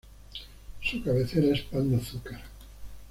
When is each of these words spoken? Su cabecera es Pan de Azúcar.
Su 0.81 1.03
cabecera 1.03 1.53
es 1.55 1.61
Pan 1.61 1.91
de 1.91 1.97
Azúcar. 1.97 2.41